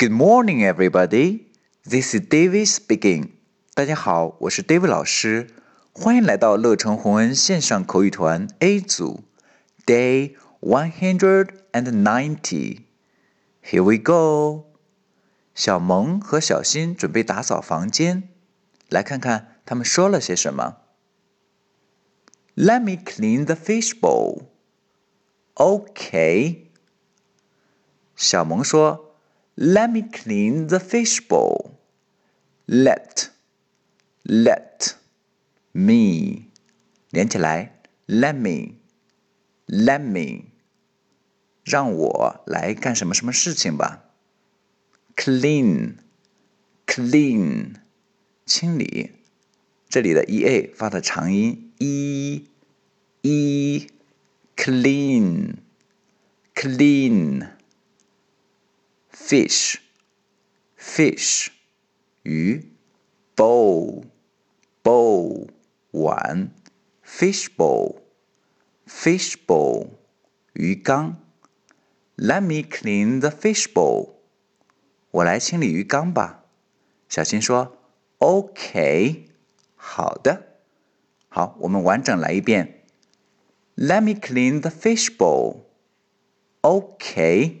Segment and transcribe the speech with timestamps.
[0.00, 1.46] Good morning, everybody.
[1.84, 3.30] This is David speaking.
[3.74, 5.48] 大家好，我是 David 老师，
[5.92, 9.24] 欢迎来到乐成红恩线上口语团 A 组，
[9.86, 12.80] Day one hundred and ninety.
[13.64, 14.66] Here we go.
[15.54, 18.28] 小萌和小新准备打扫房间，
[18.90, 20.76] 来看看他们说了些什么。
[22.54, 24.44] Let me clean the fish bowl.
[25.54, 26.66] Okay.
[28.14, 29.09] 小萌说。
[29.60, 31.72] let me clean the fishbowl.
[32.66, 33.30] Let,
[34.24, 34.94] let
[35.72, 36.50] me
[37.10, 38.74] 连起来，let me,
[39.66, 40.46] let me
[41.64, 44.02] 让我来干什么什么事情吧。
[45.14, 45.96] Clean,
[46.86, 47.76] clean
[48.44, 49.12] 清理，
[49.88, 52.48] 这里的 e a 发的长音 e
[53.22, 53.86] e
[54.56, 55.54] clean,
[56.54, 57.48] clean。
[59.30, 59.76] fish
[60.78, 61.48] fish
[62.22, 62.72] 鱼，
[63.34, 64.04] bowl
[64.82, 65.48] bowl
[65.92, 66.50] 碗，
[67.04, 68.02] fish bowl
[68.86, 69.90] fish bowl
[70.52, 71.20] 鱼缸。
[72.16, 74.14] Let me clean the fish bowl。
[75.10, 76.44] 我来清理鱼缸吧。
[77.08, 77.76] 小新说：“
[78.18, 79.28] OK，
[79.74, 80.60] 好的。”
[81.28, 82.84] 好，我们完整来一遍。
[83.76, 85.64] Let me clean the fish bowl.
[86.62, 87.60] Okay.